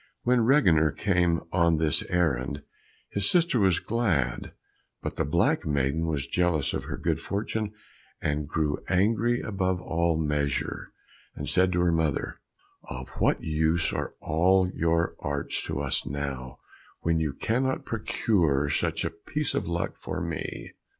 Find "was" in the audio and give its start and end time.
3.59-3.79, 6.07-6.25